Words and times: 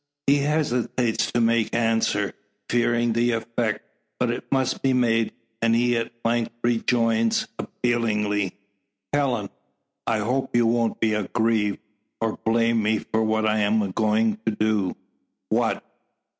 He 0.25 0.37
hesitates 0.37 1.31
to 1.33 1.39
make 1.39 1.75
answer, 1.75 2.33
fearing 2.71 3.13
the 3.13 3.33
effect. 3.33 3.81
But 4.19 4.31
it 4.31 4.51
must 4.51 4.81
be 4.81 4.93
made; 4.93 5.31
and 5.61 5.75
he 5.75 5.95
at 5.95 6.11
length 6.25 6.53
rejoins, 6.63 7.47
appealingly: 7.59 8.57
"Helen! 9.13 9.51
I 10.07 10.17
hope 10.17 10.55
you 10.55 10.65
won't 10.65 10.99
be 10.99 11.13
aggrieved, 11.13 11.81
or 12.19 12.35
blame 12.37 12.81
me 12.81 12.97
for 12.97 13.23
hat 13.35 13.45
I 13.45 13.59
am 13.59 13.91
going 13.91 14.39
to 14.47 14.55
do." 14.55 14.95
"What?" 15.49 15.85